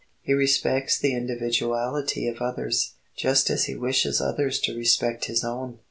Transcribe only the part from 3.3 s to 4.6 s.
as he wishes others